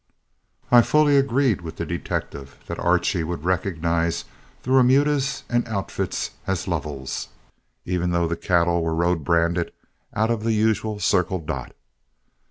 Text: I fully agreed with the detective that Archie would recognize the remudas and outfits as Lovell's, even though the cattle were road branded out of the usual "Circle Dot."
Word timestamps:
I 0.71 0.81
fully 0.81 1.15
agreed 1.15 1.61
with 1.61 1.75
the 1.75 1.85
detective 1.85 2.57
that 2.65 2.79
Archie 2.79 3.23
would 3.23 3.43
recognize 3.45 4.25
the 4.63 4.71
remudas 4.71 5.43
and 5.47 5.67
outfits 5.67 6.31
as 6.47 6.67
Lovell's, 6.67 7.27
even 7.85 8.09
though 8.09 8.27
the 8.27 8.35
cattle 8.35 8.81
were 8.81 8.95
road 8.95 9.23
branded 9.23 9.71
out 10.15 10.31
of 10.31 10.41
the 10.43 10.53
usual 10.53 10.97
"Circle 10.99 11.37
Dot." 11.41 11.75